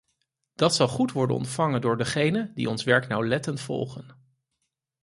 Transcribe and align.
Dat 0.55 0.75
zal 0.75 0.87
goed 0.87 1.11
worden 1.11 1.35
ontvangen 1.35 1.81
door 1.81 1.97
degenen 1.97 2.51
die 2.55 2.69
ons 2.69 2.83
werk 2.83 3.07
nauwlettend 3.07 3.61
volgen. 3.61 4.15